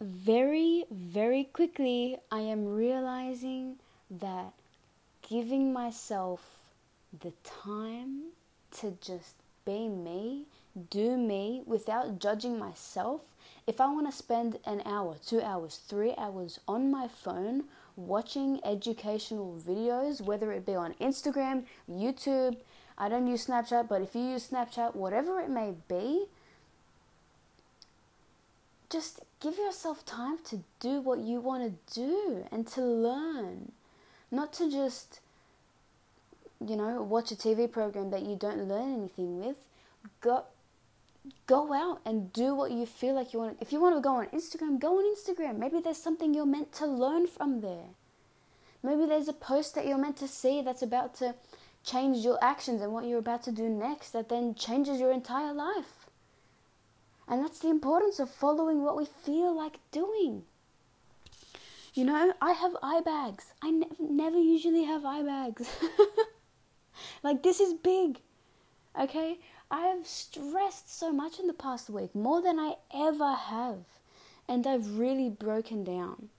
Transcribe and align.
very, 0.00 0.84
very 0.90 1.44
quickly, 1.44 2.18
I 2.30 2.40
am 2.40 2.66
realizing 2.66 3.76
that 4.10 4.52
giving 5.28 5.72
myself 5.72 6.66
the 7.20 7.32
time 7.44 8.30
to 8.80 8.96
just 9.00 9.34
be 9.64 9.88
me, 9.88 10.44
do 10.90 11.16
me 11.16 11.62
without 11.66 12.18
judging 12.18 12.58
myself. 12.58 13.22
If 13.66 13.80
I 13.80 13.86
want 13.86 14.10
to 14.10 14.16
spend 14.16 14.58
an 14.64 14.82
hour, 14.86 15.16
two 15.26 15.42
hours, 15.42 15.80
three 15.88 16.14
hours 16.16 16.60
on 16.68 16.90
my 16.90 17.08
phone 17.08 17.64
watching 17.96 18.60
educational 18.64 19.60
videos, 19.66 20.20
whether 20.20 20.52
it 20.52 20.64
be 20.64 20.74
on 20.74 20.94
Instagram, 20.94 21.64
YouTube, 21.90 22.56
I 22.96 23.08
don't 23.08 23.26
use 23.26 23.46
Snapchat, 23.46 23.88
but 23.88 24.00
if 24.02 24.14
you 24.14 24.22
use 24.22 24.48
Snapchat, 24.48 24.94
whatever 24.94 25.40
it 25.40 25.50
may 25.50 25.74
be, 25.88 26.26
just 28.90 29.20
give 29.40 29.56
yourself 29.56 30.04
time 30.04 30.38
to 30.44 30.62
do 30.80 31.00
what 31.00 31.20
you 31.20 31.40
want 31.40 31.62
to 31.64 31.94
do 31.94 32.46
and 32.50 32.66
to 32.68 32.82
learn, 32.82 33.72
not 34.30 34.52
to 34.54 34.70
just, 34.70 35.20
you 36.64 36.76
know, 36.76 37.02
watch 37.02 37.30
a 37.30 37.36
TV 37.36 37.70
program 37.70 38.10
that 38.10 38.22
you 38.22 38.36
don't 38.36 38.68
learn 38.68 38.94
anything 38.94 39.38
with. 39.38 39.56
Go, 40.20 40.44
go 41.46 41.72
out 41.72 42.00
and 42.04 42.32
do 42.32 42.54
what 42.54 42.70
you 42.70 42.86
feel 42.86 43.14
like 43.14 43.32
you 43.32 43.38
want. 43.38 43.58
If 43.60 43.72
you 43.72 43.80
want 43.80 43.96
to 43.96 44.00
go 44.00 44.16
on 44.16 44.26
Instagram, 44.26 44.80
go 44.80 44.98
on 44.98 45.14
Instagram. 45.16 45.58
Maybe 45.58 45.80
there's 45.80 46.02
something 46.02 46.34
you're 46.34 46.46
meant 46.46 46.72
to 46.74 46.86
learn 46.86 47.26
from 47.26 47.60
there. 47.60 47.90
Maybe 48.82 49.06
there's 49.06 49.28
a 49.28 49.32
post 49.32 49.74
that 49.74 49.86
you're 49.86 49.98
meant 49.98 50.16
to 50.18 50.28
see 50.28 50.62
that's 50.62 50.82
about 50.82 51.14
to 51.16 51.34
change 51.84 52.18
your 52.18 52.38
actions 52.42 52.82
and 52.82 52.92
what 52.92 53.04
you're 53.04 53.18
about 53.18 53.42
to 53.44 53.52
do 53.52 53.68
next 53.68 54.10
that 54.10 54.28
then 54.28 54.54
changes 54.54 55.00
your 55.00 55.12
entire 55.12 55.52
life. 55.52 55.97
And 57.28 57.44
that's 57.44 57.58
the 57.58 57.68
importance 57.68 58.18
of 58.18 58.30
following 58.30 58.82
what 58.82 58.96
we 58.96 59.04
feel 59.04 59.54
like 59.54 59.80
doing. 59.92 60.44
You 61.92 62.04
know, 62.04 62.32
I 62.40 62.52
have 62.52 62.76
eye 62.82 63.02
bags. 63.02 63.52
I 63.62 63.70
ne- 63.70 63.90
never 63.98 64.38
usually 64.38 64.84
have 64.84 65.04
eye 65.04 65.22
bags. 65.22 65.68
like, 67.22 67.42
this 67.42 67.60
is 67.60 67.74
big. 67.74 68.20
Okay? 68.98 69.40
I 69.70 69.88
have 69.88 70.06
stressed 70.06 70.96
so 70.96 71.12
much 71.12 71.38
in 71.38 71.46
the 71.46 71.52
past 71.52 71.90
week, 71.90 72.14
more 72.14 72.40
than 72.40 72.58
I 72.58 72.76
ever 72.94 73.34
have. 73.34 73.84
And 74.48 74.66
I've 74.66 74.98
really 74.98 75.28
broken 75.28 75.84
down, 75.84 76.30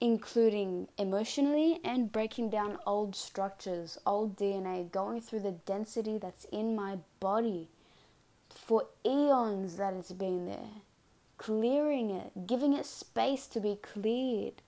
including 0.00 0.88
emotionally 0.98 1.78
and 1.84 2.10
breaking 2.10 2.50
down 2.50 2.78
old 2.84 3.14
structures, 3.14 3.96
old 4.04 4.36
DNA, 4.36 4.90
going 4.90 5.20
through 5.20 5.40
the 5.40 5.52
density 5.52 6.18
that's 6.18 6.46
in 6.46 6.74
my 6.74 6.98
body 7.20 7.68
for 8.54 8.86
eons 9.04 9.76
that 9.76 9.94
it's 9.94 10.12
been 10.12 10.46
there, 10.46 10.70
clearing 11.38 12.10
it, 12.10 12.46
giving 12.46 12.72
it 12.72 12.86
space 12.86 13.46
to 13.48 13.60
be 13.60 13.78
cleared. 13.82 14.62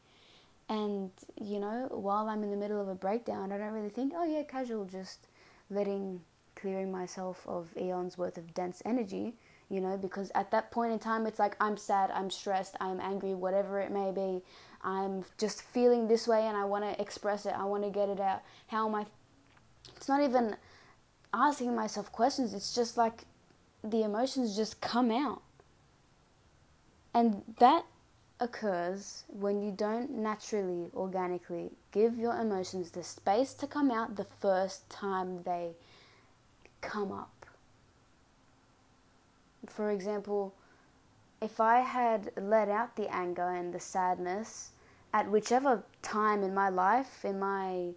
And, 0.69 1.11
you 1.41 1.59
know, 1.59 1.89
while 1.91 2.29
I'm 2.29 2.43
in 2.43 2.51
the 2.51 2.57
middle 2.57 2.81
of 2.81 2.89
a 2.89 2.95
breakdown, 2.95 3.53
I 3.53 3.59
don't 3.59 3.73
really 3.73 3.91
think, 3.91 4.13
oh 4.17 4.25
yeah, 4.25 4.43
casual, 4.43 4.85
just 4.85 5.27
letting, 5.71 6.21
clearing 6.55 6.91
myself 6.91 7.45
of 7.47 7.69
eons 7.77 8.17
worth 8.17 8.39
of 8.39 8.55
dense 8.55 8.83
energy, 8.85 9.35
you 9.69 9.81
know, 9.81 9.97
because 9.97 10.31
at 10.35 10.51
that 10.51 10.71
point 10.71 10.93
in 10.93 10.99
time, 10.99 11.27
it's 11.27 11.39
like 11.39 11.57
I'm 11.61 11.77
sad, 11.77 12.11
I'm 12.11 12.31
stressed, 12.31 12.77
I'm 12.81 13.01
angry, 13.01 13.35
whatever 13.35 13.81
it 13.81 13.91
may 13.91 14.13
be. 14.13 14.43
I'm 14.83 15.25
just 15.39 15.63
feeling 15.63 16.09
this 16.09 16.27
way 16.27 16.47
and 16.47 16.57
I 16.57 16.65
want 16.65 16.85
to 16.85 17.01
express 17.01 17.47
it, 17.47 17.55
I 17.57 17.65
want 17.65 17.85
to 17.85 17.91
get 17.91 18.09
it 18.09 18.21
out. 18.21 18.43
How 18.67 18.89
am 18.89 18.95
I? 18.95 19.07
It's 19.97 20.09
not 20.09 20.23
even 20.23 20.57
asking 21.35 21.75
myself 21.75 22.13
questions, 22.13 22.55
it's 22.55 22.75
just 22.75 22.97
like 22.97 23.25
the 23.83 24.03
emotions 24.03 24.57
just 24.57 24.81
come 24.81 25.11
out. 25.11 25.43
And 27.15 27.43
that 27.59 27.85
occurs 28.41 29.25
when 29.29 29.63
you 29.63 29.71
don't 29.71 30.11
naturally, 30.11 30.91
organically 30.95 31.71
give 31.93 32.19
your 32.19 32.41
emotions 32.41 32.91
the 32.91 33.05
space 33.05 33.55
to 33.55 33.67
come 33.67 33.91
out 33.91 34.17
the 34.17 34.25
first 34.25 34.89
time 34.89 35.43
they 35.45 35.73
come 36.81 37.13
up. 37.13 37.47
For 39.67 39.91
example, 39.91 40.55
if 41.41 41.61
I 41.61 41.81
had 41.81 42.31
let 42.37 42.69
out 42.69 42.97
the 42.97 43.13
anger 43.13 43.51
and 43.51 43.73
the 43.73 43.81
sadness 43.81 44.71
at 45.13 45.31
whichever 45.31 45.85
time 46.01 46.43
in 46.43 46.55
my 46.55 46.69
life, 46.69 47.25
in 47.25 47.39
my 47.39 47.91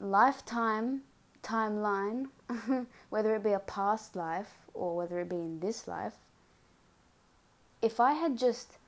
lifetime 0.00 1.02
timeline, 1.42 2.28
whether 3.10 3.34
it 3.34 3.42
be 3.42 3.52
a 3.52 3.58
past 3.58 4.16
life 4.16 4.52
or 4.74 4.96
whether 4.96 5.20
it 5.20 5.28
be 5.28 5.36
in 5.36 5.60
this 5.60 5.86
life, 5.86 6.14
if 7.82 8.00
I 8.00 8.12
had 8.12 8.36
just 8.36 8.78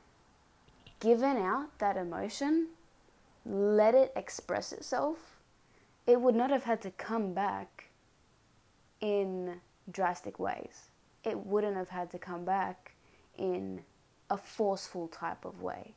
given 0.99 1.37
out 1.37 1.79
that 1.79 1.97
emotion, 1.97 2.69
let 3.45 3.95
it 3.95 4.13
express 4.17 4.73
itself, 4.73 5.39
it 6.07 6.21
would 6.21 6.35
not 6.35 6.51
have 6.51 6.65
had 6.65 6.81
to 6.83 6.91
come 6.91 7.33
back 7.33 7.87
in 9.01 9.61
drastic 9.91 10.39
ways. 10.39 10.91
It 11.25 11.47
wouldn't 11.47 11.77
have 11.77 11.89
had 11.89 12.11
to 12.11 12.19
come 12.19 12.45
back 12.45 12.95
in 13.37 13.83
a 14.29 14.37
forceful 14.37 15.09
type 15.09 15.45
of 15.45 15.63
way 15.63 15.95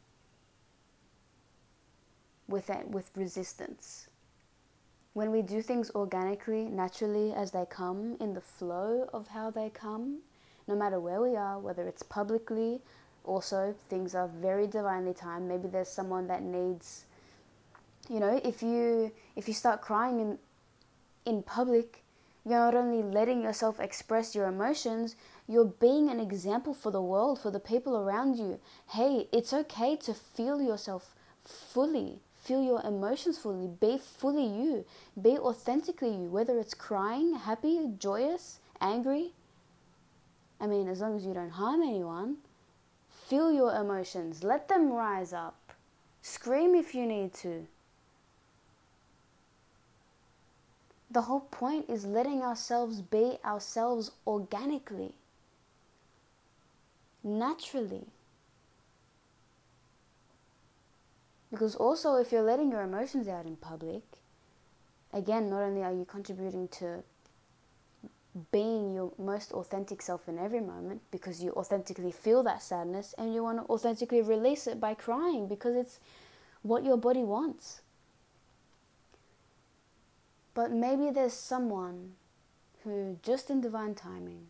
with, 2.48 2.70
with 2.88 3.12
resistance 3.16 4.08
when 5.14 5.32
we 5.32 5.42
do 5.42 5.62
things 5.62 5.92
organically, 5.94 6.66
naturally, 6.66 7.34
as 7.34 7.52
they 7.52 7.66
come, 7.70 8.18
in 8.20 8.34
the 8.34 8.42
flow 8.42 9.08
of 9.14 9.28
how 9.28 9.52
they 9.52 9.70
come, 9.70 10.20
no 10.68 10.76
matter 10.76 11.00
where 11.00 11.22
we 11.22 11.36
are, 11.36 11.60
whether 11.60 11.88
it's 11.88 12.04
publicly, 12.04 12.82
also 13.24 13.76
things 13.90 14.16
are 14.16 14.28
very 14.28 14.68
divinely 14.68 15.14
timed. 15.14 15.48
Maybe 15.48 15.68
there's 15.68 15.90
someone 15.90 16.28
that 16.28 16.42
needs, 16.42 17.06
you 18.10 18.20
know, 18.20 18.42
if 18.44 18.62
you 18.62 19.12
if 19.36 19.48
you 19.48 19.54
start 19.54 19.82
crying 19.82 20.20
in 20.20 20.40
in 21.26 21.44
public, 21.44 22.04
you're 22.44 22.60
not 22.60 22.76
only 22.76 23.04
letting 23.04 23.42
yourself 23.42 23.80
express 23.80 24.36
your 24.36 24.48
emotions, 24.48 25.16
you're 25.48 25.66
being 25.66 26.10
an 26.10 26.20
example 26.20 26.74
for 26.74 26.92
the 26.92 27.02
world, 27.02 27.40
for 27.40 27.52
the 27.52 27.60
people 27.60 27.96
around 27.96 28.38
you. 28.38 28.60
Hey, 28.90 29.28
it's 29.32 29.54
okay 29.54 29.96
to 29.98 30.14
feel 30.14 30.62
yourself 30.62 31.16
fully 31.44 32.20
Feel 32.44 32.62
your 32.62 32.82
emotions 32.82 33.38
fully. 33.38 33.68
Be 33.68 33.98
fully 33.98 34.46
you. 34.46 34.84
Be 35.20 35.38
authentically 35.38 36.10
you, 36.10 36.30
whether 36.30 36.60
it's 36.60 36.74
crying, 36.74 37.36
happy, 37.36 37.92
joyous, 37.98 38.60
angry. 38.82 39.32
I 40.60 40.68
mean, 40.68 40.90
as 40.90 41.00
long 41.00 41.16
as 41.16 41.26
you 41.26 41.34
don't 41.34 41.52
harm 41.52 41.82
anyone, 41.82 42.38
feel 43.10 43.50
your 43.50 43.74
emotions. 43.74 44.44
Let 44.44 44.68
them 44.68 44.92
rise 44.92 45.32
up. 45.32 45.56
Scream 46.22 46.76
if 46.76 46.94
you 46.94 47.06
need 47.06 47.34
to. 47.36 47.66
The 51.10 51.22
whole 51.22 51.42
point 51.42 51.90
is 51.90 52.06
letting 52.06 52.42
ourselves 52.42 53.02
be 53.02 53.38
ourselves 53.46 54.12
organically, 54.28 55.14
naturally. 57.24 58.08
Because 61.54 61.76
also, 61.76 62.16
if 62.16 62.32
you're 62.32 62.42
letting 62.42 62.72
your 62.72 62.82
emotions 62.82 63.28
out 63.28 63.46
in 63.46 63.58
public, 63.58 64.02
again, 65.14 65.52
not 65.52 65.62
only 65.62 65.84
are 65.84 65.94
you 65.94 66.04
contributing 66.04 66.68
to 66.80 67.04
being 68.52 68.92
your 68.92 69.14
most 69.20 69.52
authentic 69.52 70.02
self 70.02 70.28
in 70.28 70.40
every 70.40 70.62
moment 70.62 71.04
because 71.12 71.44
you 71.44 71.52
authentically 71.52 72.12
feel 72.12 72.42
that 72.42 72.64
sadness 72.64 73.14
and 73.20 73.36
you 73.36 73.44
want 73.44 73.60
to 73.60 73.72
authentically 73.72 74.24
release 74.24 74.66
it 74.66 74.80
by 74.80 74.96
crying 74.96 75.48
because 75.48 75.76
it's 75.76 76.00
what 76.64 76.84
your 76.84 76.98
body 76.98 77.22
wants. 77.22 77.82
But 80.56 80.72
maybe 80.72 81.12
there's 81.12 81.34
someone 81.34 82.14
who, 82.84 83.20
just 83.22 83.52
in 83.52 83.62
divine 83.62 83.94
timing, 83.94 84.48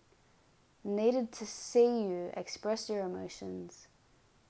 needed 0.85 1.33
to 1.33 1.45
see 1.45 2.03
you 2.03 2.31
express 2.37 2.89
your 2.89 3.01
emotions 3.01 3.87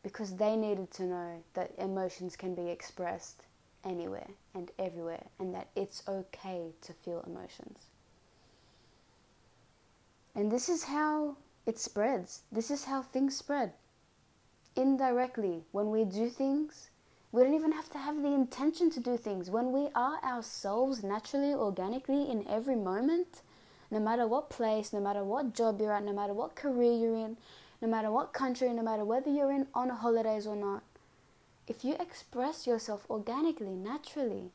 because 0.03 0.35
they 0.35 0.55
needed 0.55 0.91
to 0.91 1.03
know 1.03 1.43
that 1.53 1.71
emotions 1.77 2.35
can 2.35 2.53
be 2.53 2.69
expressed 2.69 3.43
anywhere 3.85 4.27
and 4.53 4.71
everywhere 4.77 5.23
and 5.39 5.55
that 5.55 5.69
it's 5.75 6.03
okay 6.07 6.71
to 6.81 6.93
feel 6.93 7.23
emotions. 7.25 7.87
And 10.35 10.51
this 10.51 10.67
is 10.67 10.83
how 10.83 11.37
it 11.65 11.79
spreads. 11.79 12.41
This 12.51 12.69
is 12.69 12.85
how 12.85 13.01
things 13.01 13.37
spread. 13.37 13.73
Indirectly, 14.75 15.63
when 15.71 15.91
we 15.91 16.03
do 16.03 16.29
things, 16.29 16.89
we 17.31 17.43
don't 17.43 17.53
even 17.53 17.71
have 17.71 17.89
to 17.91 17.97
have 17.97 18.21
the 18.21 18.33
intention 18.33 18.89
to 18.91 18.99
do 18.99 19.17
things. 19.17 19.49
When 19.49 19.71
we 19.71 19.89
are 19.95 20.19
ourselves 20.23 21.03
naturally, 21.03 21.53
organically, 21.53 22.29
in 22.29 22.47
every 22.47 22.75
moment, 22.75 23.41
no 23.91 23.99
matter 23.99 24.27
what 24.27 24.49
place, 24.49 24.91
no 24.91 24.99
matter 24.99 25.23
what 25.23 25.53
job 25.53 25.79
you're 25.79 25.93
at, 25.93 26.03
no 26.03 26.13
matter 26.13 26.33
what 26.33 26.55
career 26.55 26.91
you're 26.93 27.15
in, 27.15 27.37
no 27.83 27.89
matter 27.89 28.09
what 28.09 28.31
country, 28.31 28.69
no 28.69 28.81
matter 28.81 29.03
whether 29.03 29.29
you're 29.29 29.51
in 29.51 29.67
on 29.75 29.89
holidays 29.89 30.47
or 30.47 30.55
not, 30.55 30.83
if 31.67 31.83
you 31.83 31.95
express 31.99 32.65
yourself 32.65 33.05
organically, 33.09 33.75
naturally, 33.75 34.51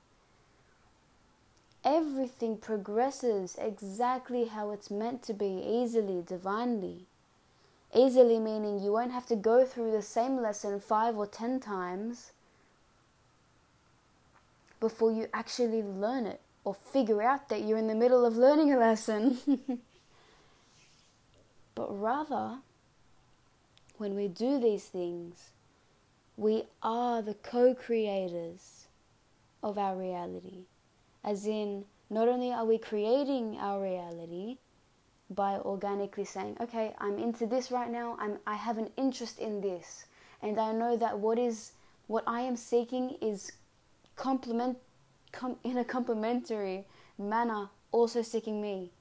everything 1.85 2.57
progresses 2.57 3.55
exactly 3.61 4.47
how 4.47 4.71
it's 4.71 4.91
meant 4.91 5.23
to 5.23 5.35
be, 5.35 5.63
easily, 5.63 6.23
divinely. 6.27 7.05
Easily 7.95 8.39
meaning 8.39 8.81
you 8.81 8.93
won't 8.93 9.13
have 9.13 9.27
to 9.27 9.37
go 9.37 9.67
through 9.67 9.91
the 9.91 10.01
same 10.01 10.41
lesson 10.41 10.81
five 10.81 11.19
or 11.19 11.27
ten 11.27 11.61
times 11.61 12.33
before 14.81 15.13
you 15.13 15.29
actually 15.35 15.83
learn 15.83 16.25
it 16.25 16.41
or 16.65 16.73
figure 16.73 17.23
out 17.23 17.51
that 17.51 17.61
you're 17.61 17.77
in 17.77 17.89
the 17.89 17.95
middle 17.95 18.25
of 18.25 18.39
learning 18.39 18.73
a 18.73 18.79
lesson. 18.79 19.39
but 21.75 22.01
rather, 22.01 22.61
when 23.99 24.15
we 24.15 24.29
do 24.29 24.59
these 24.59 24.85
things, 24.85 25.51
we 26.37 26.65
are 26.83 27.21
the 27.23 27.35
co 27.35 27.75
creators 27.75 28.87
of 29.63 29.79
our 29.79 29.97
reality. 29.97 30.67
As 31.25 31.47
in, 31.47 31.85
not 32.09 32.29
only 32.29 32.53
are 32.53 32.65
we 32.65 32.79
creating 32.79 33.59
our 33.59 33.83
reality, 33.83 34.59
by 35.31 35.59
organically 35.59 36.25
saying, 36.25 36.57
okay, 36.61 36.95
I'm 36.99 37.19
into 37.19 37.47
this 37.47 37.71
right 37.71 37.91
now. 37.91 38.17
I'm 38.19 38.39
I 38.47 38.55
have 38.55 38.79
an 38.79 38.91
interest 38.97 39.39
in 39.39 39.61
this, 39.61 40.07
and 40.43 40.59
I 40.59 40.73
know 40.73 40.97
that 40.97 41.19
what 41.19 41.39
is 41.39 41.73
what 42.07 42.25
I 42.27 42.41
am 42.41 42.57
seeking 42.57 43.17
is 43.21 43.53
complement 44.17 44.79
com, 45.33 45.57
in 45.65 45.79
a 45.79 45.85
complementary 45.85 46.87
manner, 47.19 47.69
also 47.93 48.23
seeking 48.23 48.63
me. 48.63 48.93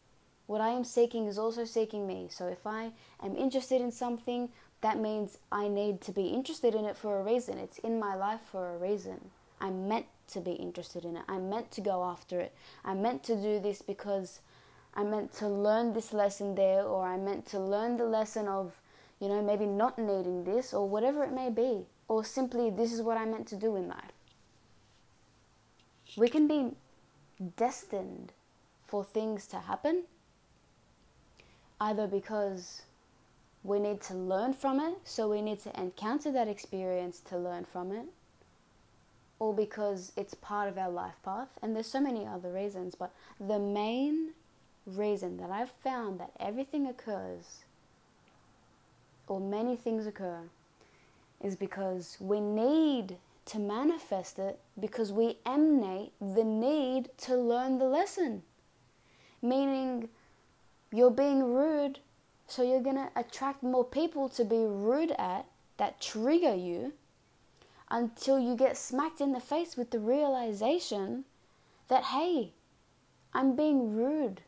What 0.47 0.61
I 0.61 0.69
am 0.69 0.83
seeking 0.83 1.27
is 1.27 1.37
also 1.37 1.65
seeking 1.65 2.07
me. 2.07 2.27
So 2.29 2.47
if 2.47 2.65
I 2.65 2.91
am 3.21 3.35
interested 3.35 3.81
in 3.81 3.91
something, 3.91 4.49
that 4.81 4.99
means 4.99 5.37
I 5.51 5.67
need 5.67 6.01
to 6.01 6.11
be 6.11 6.27
interested 6.27 6.75
in 6.75 6.85
it 6.85 6.97
for 6.97 7.19
a 7.19 7.23
reason. 7.23 7.57
It's 7.57 7.79
in 7.79 7.99
my 7.99 8.15
life 8.15 8.41
for 8.51 8.73
a 8.73 8.77
reason. 8.77 9.31
I'm 9.59 9.87
meant 9.87 10.05
to 10.29 10.39
be 10.39 10.51
interested 10.51 11.03
in 11.03 11.17
it. 11.17 11.23
I'm 11.27 11.49
meant 11.49 11.71
to 11.71 11.81
go 11.81 12.03
after 12.03 12.39
it. 12.39 12.53
I'm 12.85 13.01
meant 13.01 13.23
to 13.23 13.35
do 13.35 13.59
this 13.59 13.81
because 13.81 14.39
I 14.93 15.03
meant 15.03 15.33
to 15.35 15.47
learn 15.47 15.93
this 15.93 16.13
lesson 16.13 16.55
there, 16.55 16.83
or 16.83 17.05
I 17.05 17.17
meant 17.17 17.45
to 17.47 17.59
learn 17.59 17.97
the 17.97 18.05
lesson 18.05 18.47
of, 18.47 18.79
you 19.19 19.27
know, 19.27 19.41
maybe 19.41 19.65
not 19.65 19.97
needing 19.97 20.43
this, 20.43 20.73
or 20.73 20.87
whatever 20.87 21.23
it 21.23 21.31
may 21.31 21.49
be, 21.49 21.85
or 22.07 22.23
simply 22.23 22.69
this 22.69 22.91
is 22.91 23.01
what 23.01 23.17
I 23.17 23.25
meant 23.25 23.47
to 23.47 23.55
do 23.55 23.75
in 23.75 23.87
life. 23.87 24.11
We 26.15 26.29
can 26.29 26.47
be 26.47 26.71
destined 27.55 28.33
for 28.87 29.03
things 29.03 29.45
to 29.47 29.59
happen, 29.59 30.03
either 31.79 32.07
because 32.07 32.83
we 33.67 33.79
need 33.79 33.99
to 33.99 34.13
learn 34.13 34.53
from 34.53 34.79
it, 34.79 34.95
so 35.03 35.29
we 35.29 35.41
need 35.41 35.59
to 35.59 35.79
encounter 35.79 36.31
that 36.31 36.47
experience 36.47 37.19
to 37.19 37.37
learn 37.37 37.65
from 37.65 37.91
it, 37.91 38.05
or 39.39 39.53
because 39.53 40.13
it's 40.15 40.33
part 40.33 40.69
of 40.69 40.77
our 40.77 40.89
life 40.89 41.15
path. 41.23 41.49
And 41.61 41.75
there's 41.75 41.91
so 41.91 41.99
many 41.99 42.25
other 42.25 42.49
reasons, 42.49 42.95
but 42.95 43.11
the 43.39 43.59
main 43.59 44.31
reason 44.85 45.35
that 45.37 45.51
I've 45.51 45.71
found 45.83 46.17
that 46.21 46.31
everything 46.39 46.87
occurs 46.87 47.65
or 49.27 49.41
many 49.41 49.75
things 49.75 50.07
occur 50.07 50.43
is 51.43 51.57
because 51.57 52.15
we 52.21 52.39
need 52.39 53.17
to 53.47 53.59
manifest 53.59 54.39
it 54.39 54.59
because 54.79 55.11
we 55.11 55.37
emanate 55.45 56.13
the 56.21 56.45
need 56.45 57.09
to 57.17 57.35
learn 57.35 57.79
the 57.79 57.85
lesson. 57.85 58.43
Meaning, 59.41 60.07
you're 60.91 61.11
being 61.11 61.53
rude, 61.53 61.99
so 62.47 62.63
you're 62.63 62.81
going 62.81 62.95
to 62.95 63.11
attract 63.15 63.61
more 63.61 63.83
people 63.83 64.29
to 64.29 64.45
be 64.45 64.65
rude 64.65 65.11
at 65.19 65.45
that 65.77 65.99
trigger 66.01 66.55
you 66.55 66.93
until 67.89 68.39
you 68.39 68.55
get 68.55 68.77
smacked 68.77 69.21
in 69.21 69.33
the 69.33 69.39
face 69.39 69.77
with 69.77 69.91
the 69.91 69.99
realization 69.99 71.25
that, 71.87 72.05
hey, 72.05 72.53
I'm 73.33 73.55
being 73.55 73.95
rude. 73.95 74.41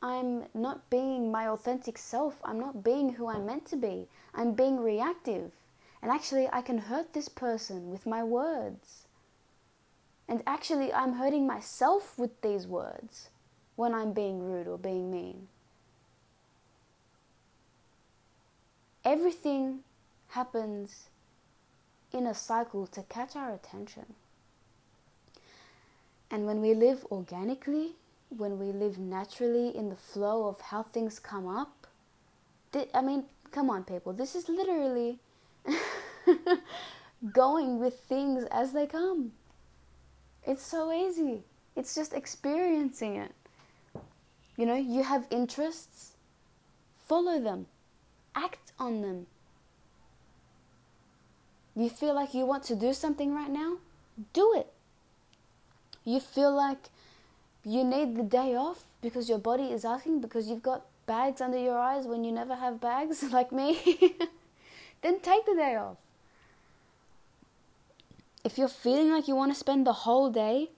I'm 0.00 0.44
not 0.54 0.88
being 0.90 1.30
my 1.30 1.46
authentic 1.48 1.98
self. 1.98 2.40
I'm 2.44 2.58
not 2.58 2.82
being 2.82 3.14
who 3.14 3.28
I'm 3.28 3.46
meant 3.46 3.66
to 3.66 3.76
be. 3.76 4.08
I'm 4.34 4.52
being 4.52 4.80
reactive. 4.80 5.52
And 6.00 6.10
actually, 6.10 6.48
I 6.52 6.62
can 6.62 6.78
hurt 6.78 7.12
this 7.12 7.28
person 7.28 7.90
with 7.90 8.06
my 8.06 8.24
words. 8.24 9.06
And 10.28 10.42
actually, 10.46 10.92
I'm 10.92 11.14
hurting 11.14 11.46
myself 11.46 12.18
with 12.18 12.40
these 12.40 12.66
words 12.66 13.28
when 13.76 13.94
I'm 13.94 14.12
being 14.12 14.42
rude 14.42 14.66
or 14.66 14.78
being 14.78 15.10
mean. 15.10 15.48
Everything 19.04 19.80
happens 20.28 21.08
in 22.12 22.26
a 22.26 22.34
cycle 22.34 22.86
to 22.88 23.02
catch 23.02 23.36
our 23.36 23.52
attention. 23.52 24.14
And 26.30 26.46
when 26.46 26.60
we 26.60 26.74
live 26.74 27.04
organically, 27.10 27.92
when 28.36 28.58
we 28.58 28.66
live 28.66 28.98
naturally 28.98 29.76
in 29.76 29.88
the 29.88 29.96
flow 29.96 30.46
of 30.46 30.60
how 30.60 30.82
things 30.82 31.18
come 31.18 31.46
up. 31.46 31.86
I 32.94 33.02
mean, 33.02 33.24
come 33.50 33.68
on, 33.68 33.84
people. 33.84 34.12
This 34.12 34.34
is 34.34 34.48
literally 34.48 35.18
going 37.32 37.78
with 37.78 38.00
things 38.00 38.44
as 38.50 38.72
they 38.72 38.86
come. 38.86 39.32
It's 40.46 40.62
so 40.62 40.90
easy. 40.92 41.42
It's 41.76 41.94
just 41.94 42.12
experiencing 42.12 43.16
it. 43.16 43.32
You 44.56 44.66
know, 44.66 44.76
you 44.76 45.02
have 45.02 45.26
interests, 45.30 46.12
follow 47.06 47.40
them, 47.40 47.66
act 48.34 48.72
on 48.78 49.02
them. 49.02 49.26
You 51.74 51.88
feel 51.88 52.14
like 52.14 52.34
you 52.34 52.44
want 52.44 52.64
to 52.64 52.76
do 52.76 52.92
something 52.92 53.34
right 53.34 53.50
now? 53.50 53.78
Do 54.32 54.52
it. 54.54 54.72
You 56.04 56.20
feel 56.20 56.54
like 56.54 56.90
you 57.64 57.84
need 57.84 58.16
the 58.16 58.22
day 58.22 58.54
off 58.54 58.84
because 59.00 59.28
your 59.28 59.38
body 59.38 59.64
is 59.64 59.84
asking 59.84 60.20
because 60.20 60.48
you've 60.48 60.62
got 60.62 60.84
bags 61.06 61.40
under 61.40 61.58
your 61.58 61.78
eyes 61.78 62.06
when 62.06 62.24
you 62.24 62.32
never 62.32 62.56
have 62.56 62.80
bags 62.80 63.22
like 63.32 63.52
me, 63.52 63.78
then 65.02 65.20
take 65.20 65.46
the 65.46 65.54
day 65.54 65.76
off. 65.76 65.96
If 68.44 68.58
you're 68.58 68.68
feeling 68.68 69.10
like 69.10 69.28
you 69.28 69.36
want 69.36 69.52
to 69.52 69.58
spend 69.58 69.86
the 69.86 69.92
whole 69.92 70.30
day 70.30 70.70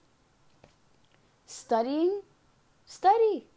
studying, 1.45 2.21
study. 2.85 3.47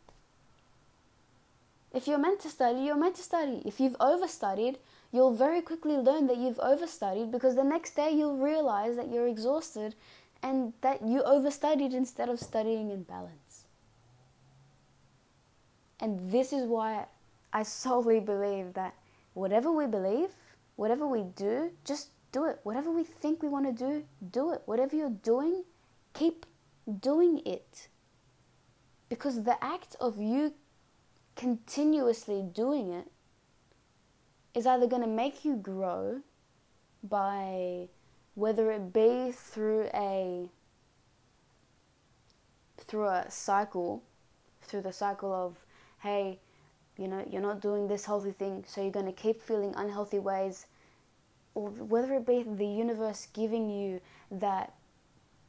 If 1.92 2.06
you're 2.06 2.18
meant 2.18 2.40
to 2.40 2.48
study, 2.48 2.80
you're 2.80 2.96
meant 2.96 3.16
to 3.16 3.22
study. 3.22 3.62
If 3.64 3.80
you've 3.80 3.96
overstudied, 3.98 4.76
you'll 5.10 5.32
very 5.32 5.62
quickly 5.62 5.96
learn 5.96 6.26
that 6.26 6.36
you've 6.36 6.58
overstudied 6.58 7.30
because 7.30 7.56
the 7.56 7.64
next 7.64 7.96
day 7.96 8.10
you'll 8.10 8.36
realize 8.36 8.96
that 8.96 9.10
you're 9.10 9.26
exhausted 9.26 9.94
and 10.42 10.74
that 10.82 11.02
you 11.02 11.22
overstudied 11.22 11.94
instead 11.94 12.28
of 12.28 12.38
studying 12.38 12.90
in 12.90 13.02
balance. 13.04 13.64
And 16.00 16.30
this 16.30 16.52
is 16.52 16.66
why 16.66 17.06
I 17.52 17.62
solely 17.62 18.20
believe 18.20 18.74
that 18.74 18.94
whatever 19.34 19.72
we 19.72 19.86
believe, 19.86 20.30
whatever 20.76 21.06
we 21.06 21.22
do, 21.22 21.72
just 21.84 22.10
do 22.32 22.44
it. 22.44 22.60
Whatever 22.62 22.90
we 22.90 23.02
think 23.02 23.42
we 23.42 23.48
want 23.48 23.66
to 23.66 23.72
do, 23.72 24.04
do 24.30 24.52
it. 24.52 24.62
Whatever 24.66 24.94
you're 24.94 25.10
doing, 25.10 25.64
keep 26.12 26.46
doing 27.00 27.42
it. 27.46 27.88
Because 29.08 29.42
the 29.42 29.62
act 29.64 29.96
of 30.00 30.18
you 30.18 30.52
continuously 31.38 32.42
doing 32.42 32.92
it 32.92 33.06
is 34.54 34.66
either 34.66 34.88
going 34.88 35.02
to 35.02 35.08
make 35.08 35.44
you 35.44 35.54
grow 35.54 36.20
by 37.04 37.88
whether 38.34 38.72
it 38.72 38.92
be 38.92 39.30
through 39.30 39.88
a 39.94 40.50
through 42.76 43.06
a 43.06 43.24
cycle 43.30 44.02
through 44.62 44.80
the 44.80 44.92
cycle 44.92 45.32
of 45.32 45.56
hey 46.00 46.40
you 46.96 47.06
know 47.06 47.24
you're 47.30 47.40
not 47.40 47.60
doing 47.60 47.86
this 47.86 48.04
healthy 48.04 48.32
thing 48.32 48.64
so 48.66 48.82
you're 48.82 48.90
going 48.90 49.06
to 49.06 49.12
keep 49.12 49.40
feeling 49.40 49.72
unhealthy 49.76 50.18
ways 50.18 50.66
or 51.54 51.70
whether 51.70 52.14
it 52.14 52.26
be 52.26 52.42
the 52.42 52.66
universe 52.66 53.28
giving 53.32 53.70
you 53.70 54.00
that 54.32 54.74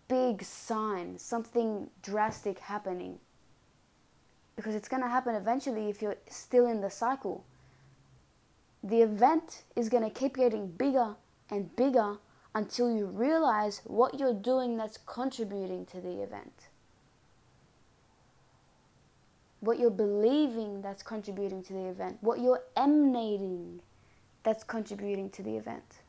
big 0.08 0.44
sign 0.44 1.18
something 1.18 1.90
drastic 2.04 2.60
happening 2.60 3.18
because 4.60 4.76
it's 4.76 4.90
going 4.90 5.02
to 5.02 5.08
happen 5.08 5.36
eventually 5.36 5.90
if 5.90 6.02
you're 6.02 6.18
still 6.28 6.68
in 6.68 6.82
the 6.82 6.90
cycle 6.90 7.46
the 8.84 9.02
event 9.02 9.64
is 9.78 9.88
going 9.88 10.04
to 10.04 10.10
keep 10.10 10.36
getting 10.36 10.68
bigger 10.68 11.16
and 11.50 11.74
bigger 11.78 12.18
until 12.56 12.94
you 12.94 13.06
realize 13.06 13.82
what 13.86 14.20
you're 14.20 14.34
doing 14.34 14.76
that's 14.76 14.98
contributing 15.06 15.86
to 15.86 16.02
the 16.02 16.22
event. 16.22 16.68
What 19.62 19.80
you're 19.80 19.90
believing 19.92 20.82
that's 20.82 21.04
contributing 21.04 21.64
to 21.64 21.74
the 21.74 21.86
event. 21.86 22.18
What 22.22 22.40
you're 22.40 22.64
emanating 22.76 23.82
that's 24.44 24.64
contributing 24.64 25.30
to 25.32 25.44
the 25.44 25.58
event. 25.58 26.00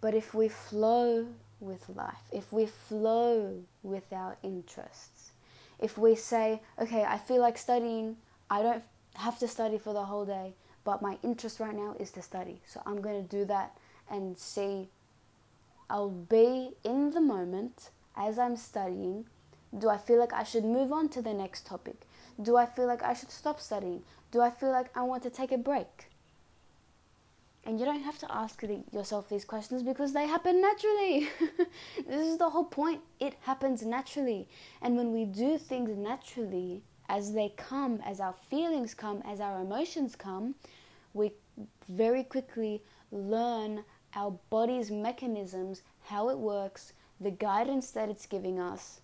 But 0.00 0.14
if 0.14 0.34
we 0.34 0.48
flow 0.48 1.26
with 1.60 1.88
life, 1.94 2.24
if 2.32 2.52
we 2.52 2.66
flow 2.66 3.62
with 3.82 4.12
our 4.12 4.36
interests, 4.42 5.30
if 5.78 5.96
we 5.96 6.14
say, 6.14 6.60
okay, 6.78 7.04
I 7.04 7.18
feel 7.18 7.40
like 7.40 7.58
studying, 7.58 8.16
I 8.50 8.62
don't 8.62 8.82
have 9.14 9.38
to 9.38 9.48
study 9.48 9.78
for 9.78 9.92
the 9.92 10.04
whole 10.04 10.24
day, 10.24 10.54
but 10.84 11.02
my 11.02 11.18
interest 11.22 11.60
right 11.60 11.74
now 11.74 11.94
is 11.98 12.10
to 12.12 12.22
study. 12.22 12.60
So 12.66 12.82
I'm 12.86 13.00
going 13.00 13.22
to 13.22 13.28
do 13.28 13.44
that 13.46 13.76
and 14.10 14.38
see. 14.38 14.88
I'll 15.88 16.10
be 16.10 16.72
in 16.84 17.10
the 17.10 17.20
moment 17.20 17.90
as 18.16 18.38
I'm 18.38 18.56
studying. 18.56 19.26
Do 19.76 19.88
I 19.88 19.98
feel 19.98 20.18
like 20.18 20.32
I 20.32 20.42
should 20.42 20.64
move 20.64 20.92
on 20.92 21.08
to 21.10 21.22
the 21.22 21.34
next 21.34 21.66
topic? 21.66 22.02
Do 22.40 22.56
I 22.56 22.66
feel 22.66 22.86
like 22.86 23.02
I 23.02 23.14
should 23.14 23.30
stop 23.30 23.60
studying? 23.60 24.02
Do 24.30 24.40
I 24.40 24.50
feel 24.50 24.70
like 24.70 24.96
I 24.96 25.02
want 25.02 25.22
to 25.24 25.30
take 25.30 25.52
a 25.52 25.58
break? 25.58 26.09
And 27.64 27.78
you 27.78 27.84
don't 27.84 28.02
have 28.02 28.18
to 28.18 28.34
ask 28.34 28.64
yourself 28.92 29.28
these 29.28 29.44
questions 29.44 29.82
because 29.82 30.12
they 30.12 30.26
happen 30.26 30.62
naturally. 30.62 31.28
this 32.06 32.26
is 32.26 32.38
the 32.38 32.48
whole 32.48 32.64
point. 32.64 33.02
It 33.20 33.34
happens 33.42 33.82
naturally. 33.82 34.48
And 34.80 34.96
when 34.96 35.12
we 35.12 35.24
do 35.26 35.58
things 35.58 35.96
naturally, 35.96 36.82
as 37.08 37.32
they 37.32 37.52
come, 37.56 38.00
as 38.06 38.20
our 38.20 38.34
feelings 38.48 38.94
come, 38.94 39.22
as 39.26 39.40
our 39.40 39.60
emotions 39.60 40.16
come, 40.16 40.54
we 41.12 41.32
very 41.88 42.22
quickly 42.22 42.82
learn 43.12 43.84
our 44.14 44.38
body's 44.48 44.90
mechanisms, 44.90 45.82
how 46.04 46.30
it 46.30 46.38
works, 46.38 46.92
the 47.20 47.30
guidance 47.30 47.90
that 47.90 48.08
it's 48.08 48.26
giving 48.26 48.58
us, 48.58 49.00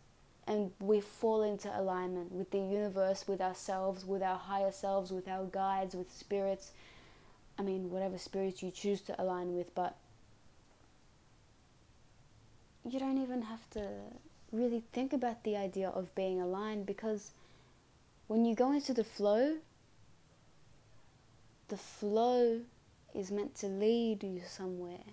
and 0.46 0.70
we 0.80 1.00
fall 1.00 1.42
into 1.42 1.68
alignment 1.78 2.32
with 2.32 2.50
the 2.50 2.58
universe, 2.58 3.26
with 3.26 3.40
ourselves, 3.40 4.04
with 4.04 4.22
our 4.22 4.38
higher 4.38 4.70
selves, 4.70 5.10
with 5.10 5.28
our 5.28 5.44
guides, 5.44 5.94
with 5.94 6.12
spirits. 6.12 6.72
I 7.58 7.62
mean, 7.62 7.90
whatever 7.90 8.18
spirits 8.18 8.62
you 8.62 8.70
choose 8.70 9.00
to 9.02 9.20
align 9.20 9.54
with, 9.54 9.74
but 9.74 9.96
you 12.88 12.98
don't 12.98 13.18
even 13.18 13.42
have 13.42 13.68
to 13.70 13.88
really 14.52 14.82
think 14.92 15.12
about 15.12 15.42
the 15.42 15.56
idea 15.56 15.88
of 15.88 16.14
being 16.14 16.40
aligned 16.40 16.86
because 16.86 17.32
when 18.26 18.44
you 18.44 18.54
go 18.54 18.72
into 18.72 18.92
the 18.92 19.04
flow, 19.04 19.56
the 21.68 21.76
flow 21.76 22.60
is 23.14 23.30
meant 23.30 23.54
to 23.56 23.66
lead 23.66 24.22
you 24.22 24.42
somewhere. 24.46 25.04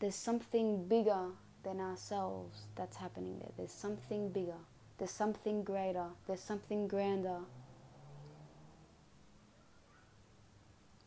There's 0.00 0.16
something 0.16 0.88
bigger 0.88 1.26
than 1.62 1.80
ourselves 1.80 2.62
that's 2.74 2.96
happening 2.96 3.38
there. 3.38 3.50
There's 3.56 3.72
something 3.72 4.30
bigger. 4.30 4.58
There's 4.98 5.12
something 5.12 5.62
greater. 5.62 6.06
There's 6.26 6.42
something 6.42 6.88
grander. 6.88 7.38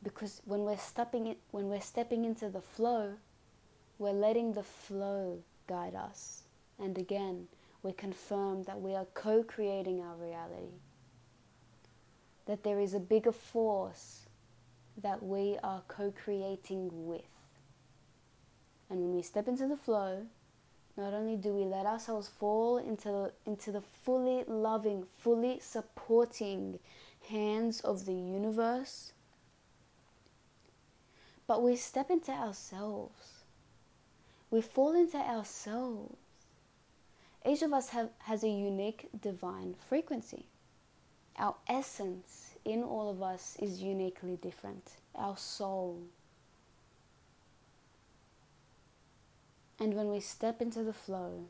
Because 0.05 0.39
when 0.45 0.62
we're 0.62 0.77
stepping 0.77 1.25
in, 1.25 1.35
when 1.50 1.67
we're 1.67 1.81
stepping 1.81 2.25
into 2.25 2.47
the 2.47 2.62
flow, 2.62 3.15
we're 3.97 4.12
letting 4.12 4.53
the 4.53 4.62
flow 4.62 5.39
guide 5.67 5.95
us. 5.95 6.43
And 6.77 6.95
again, 7.00 7.47
we 7.81 7.91
confirm 7.91 8.63
that 8.63 8.79
we 8.79 8.93
are 8.93 9.07
co-creating 9.15 10.01
our 10.01 10.15
reality. 10.15 10.77
That 12.45 12.63
there 12.63 12.79
is 12.79 12.93
a 12.93 13.00
bigger 13.00 13.31
force 13.31 14.27
that 15.01 15.24
we 15.24 15.57
are 15.63 15.81
co-creating 15.88 16.89
with. 16.91 17.21
And 18.91 19.00
when 19.01 19.15
we 19.15 19.24
step 19.24 19.47
into 19.47 19.67
the 19.67 19.75
flow, 19.75 20.27
not 20.97 21.13
only 21.15 21.35
do 21.35 21.50
we 21.50 21.65
let 21.65 21.88
ourselves 21.88 22.27
fall 22.27 22.77
into, 22.77 23.31
into 23.47 23.71
the 23.71 23.81
fully 23.81 24.43
loving, 24.47 25.03
fully 25.17 25.57
supporting 25.59 26.77
hands 27.27 27.81
of 27.81 28.05
the 28.05 28.13
universe, 28.13 29.13
but 31.47 31.61
we 31.61 31.75
step 31.75 32.09
into 32.09 32.31
ourselves. 32.31 33.43
We 34.51 34.61
fall 34.61 34.95
into 34.95 35.17
ourselves. 35.17 36.15
Each 37.45 37.61
of 37.61 37.73
us 37.73 37.89
have, 37.89 38.09
has 38.19 38.43
a 38.43 38.49
unique 38.49 39.09
divine 39.21 39.75
frequency. 39.87 40.45
Our 41.37 41.55
essence 41.67 42.55
in 42.63 42.83
all 42.83 43.09
of 43.11 43.21
us 43.21 43.57
is 43.59 43.81
uniquely 43.81 44.37
different. 44.37 44.91
Our 45.15 45.37
soul, 45.37 46.01
And 49.79 49.93
when 49.93 50.09
we 50.09 50.19
step 50.19 50.61
into 50.61 50.83
the 50.83 50.93
flow, 50.93 51.45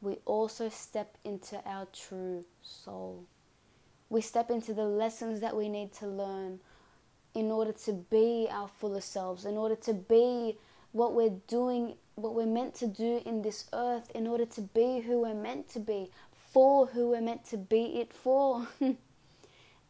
we 0.00 0.18
also 0.24 0.68
step 0.68 1.16
into 1.24 1.60
our 1.64 1.86
true 1.86 2.44
soul. 2.62 3.24
We 4.10 4.20
step 4.20 4.50
into 4.50 4.74
the 4.74 4.84
lessons 4.84 5.40
that 5.40 5.56
we 5.56 5.68
need 5.68 5.92
to 5.94 6.06
learn 6.06 6.60
in 7.34 7.50
order 7.50 7.72
to 7.72 7.92
be 7.92 8.48
our 8.50 8.68
fuller 8.68 9.00
selves, 9.00 9.44
in 9.44 9.56
order 9.56 9.76
to 9.76 9.94
be 9.94 10.58
what 10.92 11.14
we're 11.14 11.38
doing, 11.46 11.94
what 12.14 12.34
we're 12.34 12.46
meant 12.46 12.74
to 12.76 12.86
do 12.86 13.22
in 13.24 13.42
this 13.42 13.66
earth, 13.72 14.10
in 14.14 14.26
order 14.26 14.46
to 14.46 14.60
be 14.60 15.00
who 15.00 15.20
we're 15.20 15.34
meant 15.34 15.68
to 15.70 15.80
be, 15.80 16.10
for 16.32 16.86
who 16.86 17.10
we're 17.10 17.20
meant 17.20 17.44
to 17.44 17.56
be 17.56 18.00
it 18.00 18.12
for. 18.12 18.66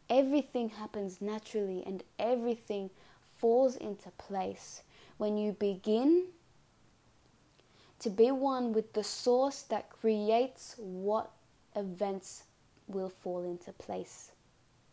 everything 0.09 0.69
happens 0.69 1.21
naturally 1.21 1.83
and 1.85 2.03
everything 2.17 2.89
falls 3.37 3.75
into 3.75 4.09
place 4.11 4.81
when 5.17 5.37
you 5.37 5.53
begin 5.53 6.25
to 7.99 8.09
be 8.09 8.31
one 8.31 8.73
with 8.73 8.93
the 8.93 9.03
source 9.03 9.63
that 9.63 9.89
creates 9.89 10.75
what 10.77 11.31
events 11.75 12.43
will 12.87 13.09
fall 13.09 13.43
into 13.43 13.71
place 13.73 14.31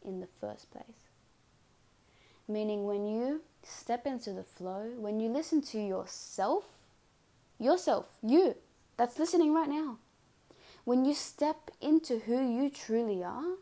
in 0.04 0.20
the 0.20 0.26
first 0.40 0.70
place. 0.70 1.05
Meaning, 2.48 2.84
when 2.84 3.06
you 3.06 3.42
step 3.62 4.06
into 4.06 4.32
the 4.32 4.44
flow, 4.44 4.90
when 4.96 5.20
you 5.20 5.28
listen 5.28 5.60
to 5.62 5.78
yourself, 5.78 6.64
yourself, 7.58 8.06
you 8.22 8.56
that's 8.96 9.18
listening 9.18 9.52
right 9.52 9.68
now, 9.68 9.98
when 10.84 11.04
you 11.04 11.14
step 11.14 11.70
into 11.80 12.20
who 12.20 12.40
you 12.40 12.70
truly 12.70 13.22
are, 13.24 13.56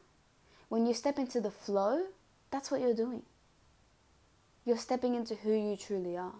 when 0.68 0.86
you 0.86 0.94
step 0.94 1.18
into 1.18 1.40
the 1.40 1.50
flow, 1.50 2.04
that's 2.50 2.70
what 2.70 2.80
you're 2.80 2.94
doing. 2.94 3.22
You're 4.64 4.78
stepping 4.78 5.14
into 5.14 5.34
who 5.34 5.52
you 5.52 5.76
truly 5.76 6.16
are. 6.16 6.34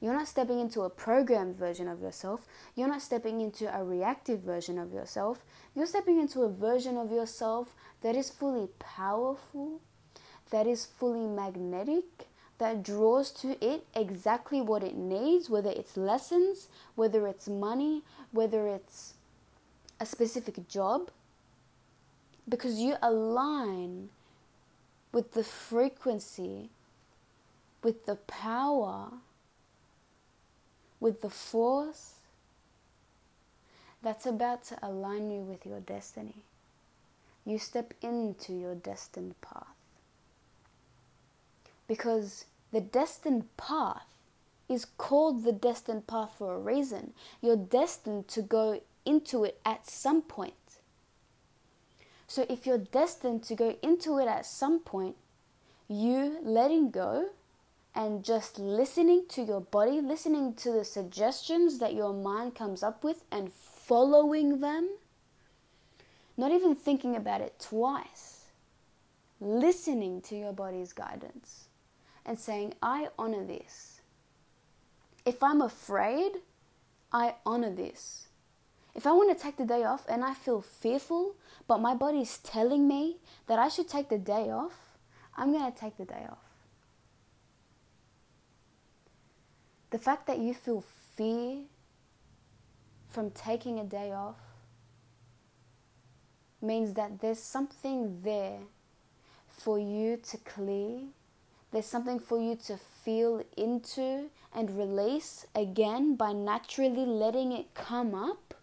You're 0.00 0.14
not 0.14 0.28
stepping 0.28 0.60
into 0.60 0.82
a 0.82 0.90
programmed 0.90 1.56
version 1.56 1.88
of 1.88 2.02
yourself. 2.02 2.46
You're 2.74 2.88
not 2.88 3.02
stepping 3.02 3.40
into 3.40 3.74
a 3.74 3.82
reactive 3.82 4.40
version 4.40 4.78
of 4.78 4.92
yourself. 4.92 5.44
You're 5.74 5.86
stepping 5.86 6.20
into 6.20 6.42
a 6.42 6.48
version 6.48 6.96
of 6.98 7.10
yourself 7.10 7.74
that 8.02 8.14
is 8.14 8.30
fully 8.30 8.68
powerful, 8.78 9.80
that 10.50 10.66
is 10.66 10.86
fully 10.86 11.26
magnetic, 11.26 12.28
that 12.58 12.82
draws 12.82 13.30
to 13.30 13.62
it 13.64 13.84
exactly 13.94 14.60
what 14.60 14.82
it 14.82 14.96
needs, 14.96 15.50
whether 15.50 15.70
it's 15.70 15.96
lessons, 15.96 16.68
whether 16.94 17.26
it's 17.26 17.48
money, 17.48 18.02
whether 18.32 18.66
it's 18.68 19.14
a 20.00 20.06
specific 20.06 20.68
job, 20.68 21.10
because 22.48 22.78
you 22.78 22.96
align 23.02 24.08
with 25.12 25.32
the 25.32 25.44
frequency, 25.44 26.70
with 27.82 28.06
the 28.06 28.16
power 28.16 29.08
with 31.00 31.20
the 31.20 31.30
force 31.30 32.14
that's 34.02 34.26
about 34.26 34.64
to 34.64 34.78
align 34.82 35.30
you 35.30 35.40
with 35.40 35.66
your 35.66 35.80
destiny. 35.80 36.42
You 37.44 37.58
step 37.58 37.94
into 38.02 38.52
your 38.52 38.74
destined 38.74 39.40
path. 39.40 39.75
Because 41.88 42.46
the 42.72 42.80
destined 42.80 43.56
path 43.56 44.06
is 44.68 44.84
called 44.84 45.44
the 45.44 45.52
destined 45.52 46.06
path 46.06 46.34
for 46.36 46.54
a 46.54 46.58
reason. 46.58 47.12
You're 47.40 47.56
destined 47.56 48.28
to 48.28 48.42
go 48.42 48.80
into 49.04 49.44
it 49.44 49.60
at 49.64 49.88
some 49.88 50.22
point. 50.22 50.54
So 52.26 52.44
if 52.48 52.66
you're 52.66 52.78
destined 52.78 53.44
to 53.44 53.54
go 53.54 53.76
into 53.82 54.18
it 54.18 54.26
at 54.26 54.46
some 54.46 54.80
point, 54.80 55.16
you 55.88 56.38
letting 56.42 56.90
go 56.90 57.28
and 57.94 58.24
just 58.24 58.58
listening 58.58 59.24
to 59.28 59.42
your 59.42 59.60
body, 59.60 60.00
listening 60.00 60.54
to 60.54 60.72
the 60.72 60.84
suggestions 60.84 61.78
that 61.78 61.94
your 61.94 62.12
mind 62.12 62.56
comes 62.56 62.82
up 62.82 63.04
with 63.04 63.24
and 63.30 63.52
following 63.52 64.60
them, 64.60 64.90
not 66.36 66.50
even 66.50 66.74
thinking 66.74 67.14
about 67.14 67.40
it 67.40 67.58
twice, 67.60 68.46
listening 69.40 70.20
to 70.22 70.36
your 70.36 70.52
body's 70.52 70.92
guidance 70.92 71.68
and 72.26 72.38
saying, 72.38 72.74
I 72.82 73.08
honor 73.18 73.44
this. 73.44 74.02
If 75.24 75.42
I'm 75.42 75.62
afraid, 75.62 76.32
I 77.12 77.36
honor 77.46 77.70
this. 77.70 78.26
If 78.94 79.06
I 79.06 79.12
want 79.12 79.36
to 79.36 79.42
take 79.42 79.56
the 79.56 79.64
day 79.64 79.84
off 79.84 80.04
and 80.08 80.24
I 80.24 80.34
feel 80.34 80.60
fearful, 80.60 81.36
but 81.68 81.78
my 81.78 81.94
body's 81.94 82.38
telling 82.38 82.86
me 82.88 83.18
that 83.46 83.58
I 83.58 83.68
should 83.68 83.88
take 83.88 84.08
the 84.08 84.18
day 84.18 84.50
off, 84.50 84.74
I'm 85.36 85.52
going 85.52 85.70
to 85.70 85.78
take 85.78 85.96
the 85.96 86.04
day 86.04 86.26
off. 86.28 86.38
The 89.90 89.98
fact 89.98 90.26
that 90.26 90.38
you 90.38 90.52
feel 90.52 90.84
fear 91.16 91.58
from 93.08 93.30
taking 93.30 93.78
a 93.78 93.84
day 93.84 94.12
off 94.12 94.36
means 96.60 96.94
that 96.94 97.20
there's 97.20 97.38
something 97.38 98.20
there 98.22 98.60
for 99.48 99.78
you 99.78 100.16
to 100.16 100.36
clear. 100.38 101.00
There's 101.72 101.86
something 101.86 102.18
for 102.18 102.40
you 102.40 102.56
to 102.66 102.76
feel 102.76 103.42
into 103.56 104.30
and 104.54 104.78
release 104.78 105.46
again 105.54 106.16
by 106.16 106.32
naturally 106.32 107.04
letting 107.04 107.52
it 107.52 107.74
come 107.74 108.14
up 108.14 108.54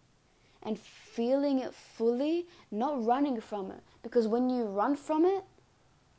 and 0.62 0.78
feeling 0.78 1.60
it 1.60 1.74
fully, 1.74 2.46
not 2.70 3.04
running 3.04 3.40
from 3.40 3.70
it. 3.70 3.82
Because 4.02 4.26
when 4.26 4.50
you 4.50 4.64
run 4.64 4.96
from 4.96 5.24
it, 5.24 5.44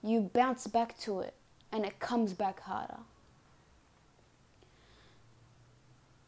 you 0.03 0.21
bounce 0.21 0.67
back 0.67 0.97
to 0.99 1.19
it 1.19 1.33
and 1.71 1.83
it 1.85 1.99
comes 1.99 2.33
back 2.33 2.61
harder. 2.61 2.99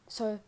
So, 0.07 0.39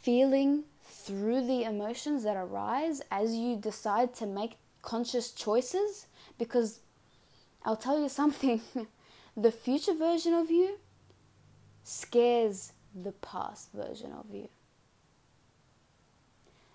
feeling 0.00 0.64
through 0.82 1.46
the 1.46 1.64
emotions 1.64 2.22
that 2.24 2.36
arise 2.36 3.02
as 3.10 3.34
you 3.34 3.56
decide 3.56 4.14
to 4.14 4.26
make 4.26 4.56
conscious 4.82 5.30
choices 5.32 6.06
because 6.38 6.80
I'll 7.64 7.76
tell 7.76 8.00
you 8.00 8.08
something 8.08 8.60
the 9.36 9.52
future 9.52 9.94
version 9.94 10.34
of 10.34 10.50
you 10.50 10.78
scares 11.82 12.72
the 12.94 13.12
past 13.12 13.70
version 13.72 14.12
of 14.12 14.26
you. 14.32 14.48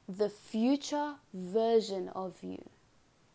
The 0.07 0.29
future 0.29 1.15
version 1.33 2.09
of 2.09 2.35
you 2.43 2.63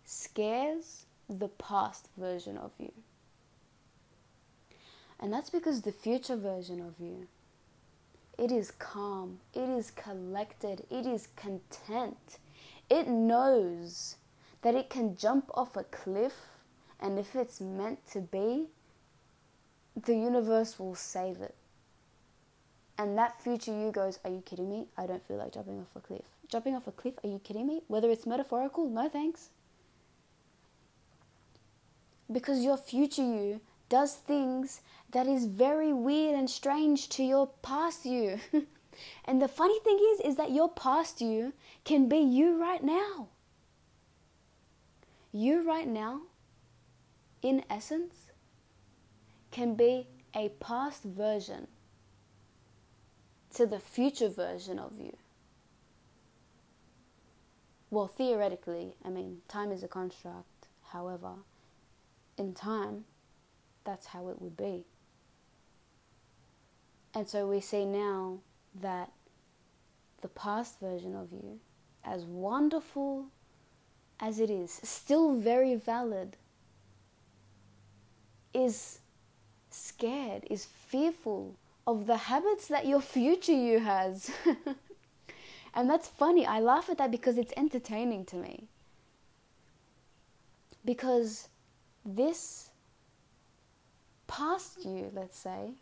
scares 0.04 1.04
the 1.28 1.48
past 1.48 2.08
version 2.16 2.56
of 2.56 2.72
you. 2.78 2.92
And 5.18 5.32
that's 5.32 5.50
because 5.50 5.82
the 5.82 5.92
future 5.92 6.36
version 6.36 6.80
of 6.80 6.94
you, 6.98 7.28
it 8.38 8.50
is 8.50 8.70
calm, 8.70 9.40
it 9.52 9.68
is 9.68 9.90
collected, 9.90 10.86
it 10.90 11.06
is 11.06 11.28
content. 11.36 12.38
It 12.88 13.06
knows 13.06 14.16
that 14.62 14.74
it 14.74 14.88
can 14.88 15.16
jump 15.16 15.50
off 15.54 15.76
a 15.76 15.84
cliff, 15.84 16.34
and 16.98 17.18
if 17.18 17.36
it's 17.36 17.60
meant 17.60 17.98
to 18.12 18.20
be, 18.20 18.68
the 20.04 20.14
universe 20.14 20.78
will 20.78 20.94
save 20.94 21.40
it. 21.40 21.54
And 22.98 23.16
that 23.16 23.40
future 23.40 23.72
you 23.72 23.90
goes, 23.90 24.18
Are 24.24 24.30
you 24.30 24.42
kidding 24.44 24.68
me? 24.68 24.86
I 24.96 25.06
don't 25.06 25.26
feel 25.26 25.38
like 25.38 25.52
jumping 25.54 25.80
off 25.80 25.96
a 25.96 26.00
cliff. 26.00 26.24
Jumping 26.48 26.74
off 26.74 26.86
a 26.86 26.92
cliff? 26.92 27.14
Are 27.24 27.28
you 27.28 27.38
kidding 27.38 27.66
me? 27.66 27.82
Whether 27.88 28.10
it's 28.10 28.26
metaphorical, 28.26 28.88
no 28.88 29.08
thanks. 29.08 29.48
Because 32.30 32.62
your 32.62 32.76
future 32.76 33.22
you 33.22 33.60
does 33.88 34.14
things 34.14 34.82
that 35.10 35.26
is 35.26 35.46
very 35.46 35.92
weird 35.92 36.38
and 36.38 36.48
strange 36.48 37.08
to 37.10 37.24
your 37.24 37.48
past 37.62 38.04
you. 38.04 38.38
and 39.24 39.40
the 39.40 39.48
funny 39.48 39.78
thing 39.80 39.98
is 40.12 40.20
is 40.20 40.36
that 40.36 40.50
your 40.50 40.68
past 40.68 41.20
you 41.20 41.52
can 41.84 42.08
be 42.08 42.18
you 42.18 42.60
right 42.60 42.84
now. 42.84 43.28
You 45.32 45.62
right 45.66 45.88
now 45.88 46.22
in 47.42 47.64
essence 47.70 48.29
can 49.50 49.74
be 49.74 50.06
a 50.34 50.48
past 50.60 51.02
version 51.02 51.66
to 53.54 53.66
the 53.66 53.80
future 53.80 54.28
version 54.28 54.78
of 54.78 54.98
you. 54.98 55.16
Well, 57.90 58.06
theoretically, 58.06 58.94
I 59.04 59.08
mean, 59.10 59.38
time 59.48 59.72
is 59.72 59.82
a 59.82 59.88
construct, 59.88 60.68
however, 60.92 61.32
in 62.38 62.54
time, 62.54 63.04
that's 63.84 64.06
how 64.06 64.28
it 64.28 64.40
would 64.40 64.56
be. 64.56 64.84
And 67.12 67.28
so 67.28 67.48
we 67.48 67.60
see 67.60 67.84
now 67.84 68.38
that 68.80 69.10
the 70.20 70.28
past 70.28 70.78
version 70.78 71.16
of 71.16 71.32
you, 71.32 71.58
as 72.04 72.24
wonderful 72.24 73.26
as 74.20 74.38
it 74.38 74.50
is, 74.50 74.70
still 74.84 75.34
very 75.34 75.74
valid, 75.74 76.36
is 78.54 79.00
scared, 79.76 80.44
is 80.50 80.64
fearful 80.64 81.54
of 81.86 82.06
the 82.06 82.16
habits 82.16 82.66
that 82.68 82.86
your 82.86 83.00
future 83.00 83.52
you 83.52 83.80
has. 83.80 84.30
and 85.74 85.88
that's 85.88 86.08
funny. 86.08 86.46
I 86.46 86.60
laugh 86.60 86.88
at 86.90 86.98
that 86.98 87.10
because 87.10 87.38
it's 87.38 87.52
entertaining 87.56 88.24
to 88.26 88.36
me. 88.36 88.64
Because 90.84 91.48
this 92.04 92.70
past 94.26 94.84
you, 94.84 95.10
let's 95.12 95.38
say, 95.38 95.72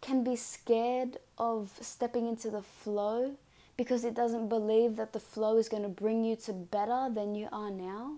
can 0.00 0.24
be 0.24 0.36
scared 0.36 1.18
of 1.38 1.70
stepping 1.80 2.26
into 2.26 2.50
the 2.50 2.62
flow 2.62 3.36
because 3.76 4.04
it 4.04 4.14
doesn't 4.14 4.48
believe 4.48 4.96
that 4.96 5.12
the 5.12 5.20
flow 5.20 5.56
is 5.56 5.68
going 5.68 5.82
to 5.82 5.88
bring 5.88 6.24
you 6.24 6.36
to 6.36 6.52
better 6.52 7.08
than 7.12 7.34
you 7.34 7.48
are 7.52 7.70
now. 7.70 8.16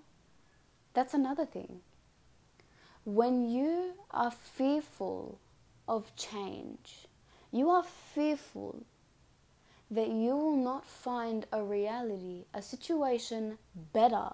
That's 0.94 1.14
another 1.14 1.44
thing. 1.46 1.80
When 3.04 3.50
you 3.50 3.94
are 4.12 4.30
fearful 4.30 5.40
of 5.88 6.14
change, 6.14 7.08
you 7.50 7.68
are 7.68 7.82
fearful 7.82 8.84
that 9.90 10.08
you 10.08 10.36
will 10.36 10.56
not 10.56 10.86
find 10.86 11.46
a 11.52 11.62
reality, 11.62 12.44
a 12.54 12.62
situation 12.62 13.58
better 13.92 14.30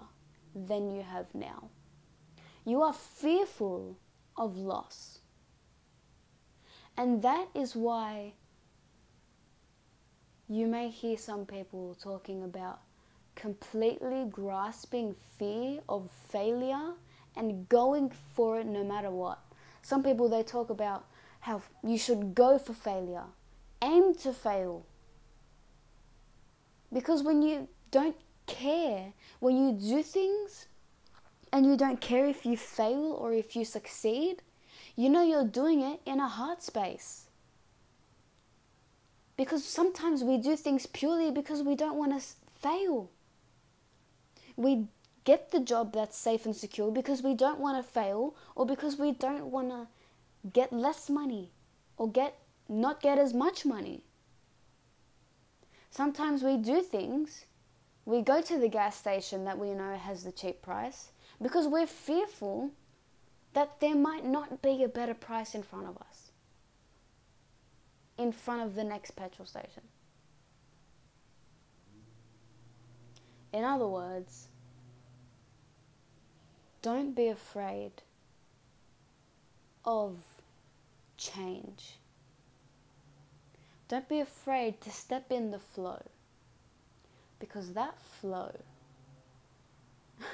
than 0.55 0.95
you 0.95 1.01
have 1.01 1.33
now. 1.33 1.69
You 2.63 2.81
are 2.83 2.93
fearful 2.93 3.97
of 4.37 4.55
loss. 4.55 5.19
And 6.95 7.21
that 7.23 7.47
is 7.55 7.75
why 7.75 8.33
you 10.47 10.67
may 10.67 10.89
hear 10.89 11.17
some 11.17 11.45
people 11.45 11.95
talking 12.01 12.43
about 12.43 12.81
completely 13.35 14.25
grasping 14.29 15.15
fear 15.37 15.79
of 15.89 16.09
failure 16.29 16.93
and 17.35 17.67
going 17.69 18.11
for 18.33 18.59
it 18.59 18.65
no 18.65 18.83
matter 18.83 19.09
what. 19.09 19.39
Some 19.81 20.03
people 20.03 20.29
they 20.29 20.43
talk 20.43 20.69
about 20.69 21.05
how 21.41 21.61
you 21.83 21.97
should 21.97 22.35
go 22.35 22.59
for 22.59 22.73
failure, 22.73 23.25
aim 23.81 24.13
to 24.15 24.33
fail. 24.33 24.85
Because 26.91 27.23
when 27.23 27.41
you 27.41 27.67
don't 27.91 28.15
care, 28.45 29.13
when 29.39 29.57
you 29.57 29.71
do 29.73 30.03
things 30.03 30.67
and 31.53 31.65
you 31.65 31.77
don't 31.77 32.01
care 32.01 32.25
if 32.25 32.45
you 32.45 32.57
fail 32.57 33.17
or 33.19 33.31
if 33.33 33.55
you 33.55 33.63
succeed, 33.63 34.41
you 34.95 35.09
know 35.09 35.23
you're 35.23 35.47
doing 35.47 35.81
it 35.81 36.01
in 36.05 36.19
a 36.19 36.27
heart 36.27 36.61
space. 36.61 37.27
Because 39.37 39.63
sometimes 39.63 40.23
we 40.23 40.37
do 40.37 40.57
things 40.57 40.85
purely 40.85 41.31
because 41.31 41.63
we 41.63 41.75
don't 41.75 41.97
want 41.97 42.19
to 42.19 42.27
fail. 42.59 43.09
We 44.57 44.87
get 45.23 45.51
the 45.51 45.59
job 45.59 45.93
that's 45.93 46.17
safe 46.17 46.45
and 46.45 46.55
secure 46.55 46.91
because 46.91 47.21
we 47.21 47.33
don't 47.33 47.59
want 47.59 47.77
to 47.77 47.91
fail 47.91 48.35
or 48.55 48.65
because 48.65 48.97
we 48.97 49.11
don't 49.11 49.45
want 49.45 49.69
to 49.69 49.87
get 50.53 50.71
less 50.71 51.09
money 51.09 51.51
or 51.97 52.09
get 52.09 52.37
not 52.67 53.01
get 53.01 53.17
as 53.17 53.33
much 53.33 53.65
money. 53.65 54.03
Sometimes 55.89 56.43
we 56.43 56.55
do 56.55 56.81
things, 56.81 57.45
we 58.05 58.21
go 58.21 58.41
to 58.41 58.57
the 58.59 58.69
gas 58.69 58.95
station 58.95 59.43
that 59.45 59.57
we 59.57 59.73
know 59.73 59.95
has 59.95 60.23
the 60.23 60.31
cheap 60.31 60.61
price 60.61 61.11
because 61.41 61.67
we're 61.67 61.87
fearful 61.87 62.71
that 63.53 63.79
there 63.79 63.95
might 63.95 64.25
not 64.25 64.61
be 64.61 64.83
a 64.83 64.87
better 64.87 65.15
price 65.15 65.55
in 65.55 65.63
front 65.63 65.87
of 65.87 65.97
us, 65.97 66.31
in 68.17 68.31
front 68.31 68.61
of 68.61 68.75
the 68.75 68.83
next 68.83 69.11
petrol 69.11 69.47
station. 69.47 69.83
In 73.51 73.63
other 73.63 73.87
words, 73.87 74.47
don't 76.81 77.15
be 77.15 77.27
afraid 77.27 77.91
of 79.85 80.17
change. 81.17 81.95
Don't 83.87 84.07
be 84.07 84.19
afraid 84.19 84.79
to 84.81 84.91
step 84.91 85.31
in 85.31 85.51
the 85.51 85.59
flow 85.59 86.01
because 87.39 87.73
that 87.73 87.95
flow, 88.21 88.51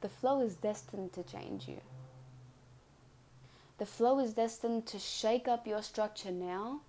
the 0.00 0.08
flow 0.08 0.40
is 0.40 0.54
destined 0.54 1.12
to 1.14 1.22
change 1.22 1.66
you. 1.68 1.80
The 3.78 3.86
flow 3.86 4.20
is 4.20 4.32
destined 4.34 4.86
to 4.86 4.98
shake 4.98 5.48
up 5.48 5.66
your 5.66 5.82
structure 5.82 6.30
now 6.30 6.80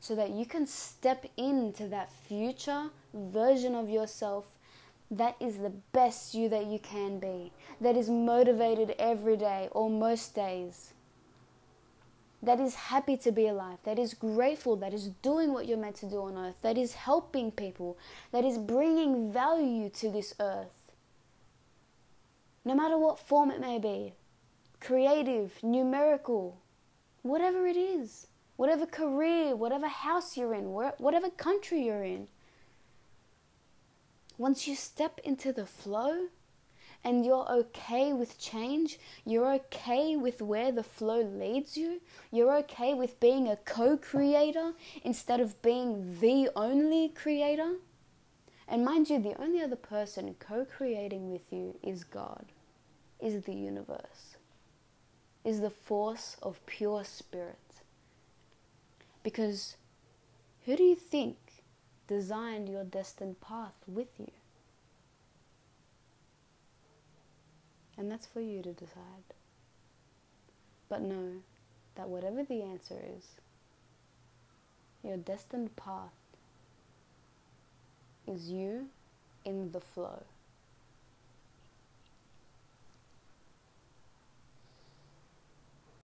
so 0.00 0.14
that 0.14 0.30
you 0.30 0.44
can 0.44 0.66
step 0.66 1.24
into 1.36 1.88
that 1.88 2.12
future 2.12 2.90
version 3.14 3.74
of 3.74 3.88
yourself 3.88 4.53
that 5.10 5.36
is 5.40 5.58
the 5.58 5.72
best 5.92 6.34
you 6.34 6.48
that 6.48 6.66
you 6.66 6.78
can 6.78 7.18
be, 7.18 7.52
that 7.80 7.96
is 7.96 8.08
motivated 8.08 8.94
every 8.98 9.36
day 9.36 9.68
or 9.70 9.88
most 9.90 10.34
days, 10.34 10.94
that 12.42 12.60
is 12.60 12.74
happy 12.74 13.16
to 13.16 13.32
be 13.32 13.46
alive, 13.46 13.78
that 13.84 13.98
is 13.98 14.14
grateful, 14.14 14.76
that 14.76 14.92
is 14.92 15.08
doing 15.22 15.52
what 15.52 15.66
you're 15.66 15.78
meant 15.78 15.96
to 15.96 16.06
do 16.06 16.22
on 16.22 16.36
earth, 16.36 16.56
that 16.62 16.76
is 16.76 16.94
helping 16.94 17.50
people, 17.50 17.96
that 18.32 18.44
is 18.44 18.58
bringing 18.58 19.32
value 19.32 19.88
to 19.88 20.10
this 20.10 20.34
earth, 20.40 20.92
no 22.64 22.74
matter 22.74 22.98
what 22.98 23.18
form 23.18 23.50
it 23.50 23.60
may 23.60 23.78
be 23.78 24.14
creative, 24.80 25.62
numerical, 25.62 26.58
whatever 27.22 27.66
it 27.66 27.76
is, 27.76 28.26
whatever 28.56 28.84
career, 28.84 29.56
whatever 29.56 29.88
house 29.88 30.36
you're 30.36 30.54
in, 30.54 30.66
whatever 30.98 31.30
country 31.30 31.86
you're 31.86 32.04
in. 32.04 32.28
Once 34.36 34.66
you 34.66 34.74
step 34.74 35.20
into 35.24 35.52
the 35.52 35.66
flow 35.66 36.28
and 37.02 37.24
you're 37.24 37.50
okay 37.50 38.12
with 38.12 38.38
change, 38.38 38.98
you're 39.24 39.52
okay 39.52 40.16
with 40.16 40.40
where 40.40 40.72
the 40.72 40.82
flow 40.82 41.20
leads 41.20 41.76
you, 41.76 42.00
you're 42.32 42.56
okay 42.56 42.94
with 42.94 43.20
being 43.20 43.48
a 43.48 43.56
co 43.56 43.96
creator 43.96 44.72
instead 45.02 45.40
of 45.40 45.60
being 45.62 46.18
the 46.20 46.48
only 46.56 47.08
creator. 47.08 47.74
And 48.66 48.84
mind 48.84 49.10
you, 49.10 49.18
the 49.18 49.40
only 49.40 49.60
other 49.60 49.76
person 49.76 50.34
co 50.38 50.64
creating 50.64 51.30
with 51.30 51.52
you 51.52 51.76
is 51.82 52.02
God, 52.04 52.46
is 53.20 53.42
the 53.42 53.54
universe 53.54 54.36
is 55.44 55.60
the 55.60 55.70
force 55.70 56.36
of 56.42 56.64
pure 56.66 57.04
spirit. 57.04 57.58
Because 59.22 59.76
who 60.64 60.76
do 60.76 60.82
you 60.82 60.96
think 60.96 61.36
designed 62.06 62.68
your 62.68 62.84
destined 62.84 63.40
path 63.40 63.74
with 63.86 64.08
you. 64.18 64.30
And 67.96 68.10
that's 68.10 68.26
for 68.26 68.40
you 68.40 68.62
to 68.62 68.72
decide. 68.72 69.34
But 70.88 71.02
know 71.02 71.42
that 71.94 72.08
whatever 72.08 72.42
the 72.42 72.62
answer 72.62 73.00
is, 73.16 73.24
your 75.02 75.16
destined 75.16 75.76
path 75.76 76.12
is 78.26 78.48
you 78.48 78.88
in 79.44 79.72
the 79.72 79.80
flow. 79.80 80.22